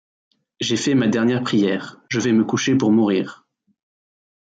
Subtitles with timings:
[0.59, 3.45] J’ai fait ma dernière prière, je vais me coucher pour mourir.